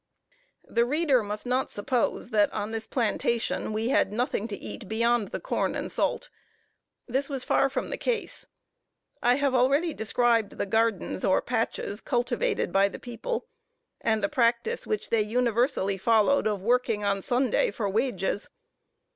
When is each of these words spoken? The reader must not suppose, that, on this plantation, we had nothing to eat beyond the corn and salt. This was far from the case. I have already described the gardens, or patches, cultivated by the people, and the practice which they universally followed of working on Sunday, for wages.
The 0.67 0.83
reader 0.83 1.21
must 1.21 1.45
not 1.45 1.69
suppose, 1.69 2.31
that, 2.31 2.51
on 2.51 2.71
this 2.71 2.87
plantation, 2.87 3.71
we 3.71 3.89
had 3.89 4.11
nothing 4.11 4.47
to 4.47 4.57
eat 4.57 4.87
beyond 4.89 5.27
the 5.27 5.39
corn 5.39 5.75
and 5.75 5.91
salt. 5.91 6.31
This 7.07 7.29
was 7.29 7.43
far 7.43 7.69
from 7.69 7.91
the 7.91 7.99
case. 7.99 8.47
I 9.21 9.35
have 9.35 9.53
already 9.53 9.93
described 9.93 10.57
the 10.57 10.65
gardens, 10.65 11.23
or 11.23 11.39
patches, 11.39 12.01
cultivated 12.01 12.71
by 12.73 12.89
the 12.89 12.97
people, 12.97 13.45
and 14.01 14.23
the 14.23 14.27
practice 14.27 14.87
which 14.87 15.11
they 15.11 15.21
universally 15.21 15.99
followed 15.99 16.47
of 16.47 16.63
working 16.63 17.03
on 17.03 17.21
Sunday, 17.21 17.69
for 17.69 17.87
wages. 17.87 18.49